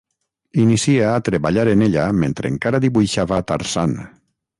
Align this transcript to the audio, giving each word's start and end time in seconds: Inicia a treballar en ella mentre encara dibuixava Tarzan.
Inicia 0.61 1.09
a 1.13 1.19
treballar 1.27 1.65
en 1.73 1.83
ella 1.87 2.05
mentre 2.23 2.51
encara 2.53 2.81
dibuixava 2.87 3.43
Tarzan. 3.53 3.95